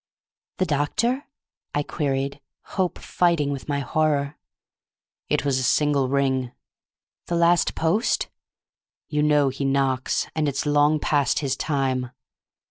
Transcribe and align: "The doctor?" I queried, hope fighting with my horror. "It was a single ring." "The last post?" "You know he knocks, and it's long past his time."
"The 0.57 0.65
doctor?" 0.65 1.27
I 1.75 1.83
queried, 1.83 2.39
hope 2.73 2.97
fighting 2.97 3.51
with 3.51 3.69
my 3.69 3.81
horror. 3.81 4.39
"It 5.29 5.45
was 5.45 5.59
a 5.59 5.63
single 5.63 6.09
ring." 6.09 6.51
"The 7.27 7.35
last 7.35 7.75
post?" 7.75 8.27
"You 9.09 9.21
know 9.21 9.49
he 9.49 9.63
knocks, 9.63 10.25
and 10.35 10.49
it's 10.49 10.65
long 10.65 10.99
past 10.99 11.37
his 11.37 11.55
time." 11.55 12.09